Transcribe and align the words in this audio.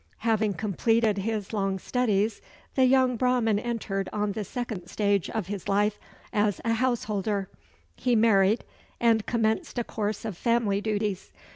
Having 0.25 0.55
completed 0.55 1.19
his 1.19 1.53
long 1.53 1.77
studies, 1.77 2.41
the 2.73 2.85
young 2.85 3.17
Brahman 3.17 3.59
entered 3.59 4.09
on 4.11 4.31
the 4.31 4.43
second 4.43 4.87
stage 4.87 5.29
of 5.29 5.45
his 5.45 5.69
life, 5.69 5.99
as 6.33 6.59
a 6.65 6.73
householder. 6.73 7.49
He 7.95 8.15
married, 8.15 8.63
and 8.99 9.23
commenced 9.27 9.77
a 9.77 9.83
course 9.83 10.25
of 10.25 10.35
family 10.35 10.81
duties. 10.81 11.31